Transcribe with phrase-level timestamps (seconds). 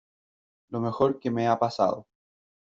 [0.71, 2.07] lo mejor que me ha pasado.